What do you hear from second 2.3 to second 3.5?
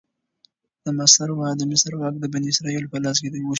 بنی اسرائیلو په لاس کې شو.